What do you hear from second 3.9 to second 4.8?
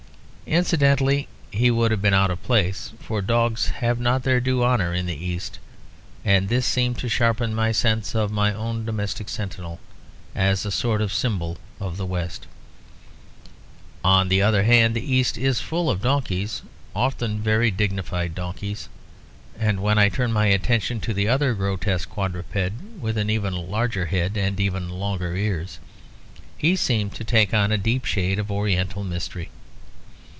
not their due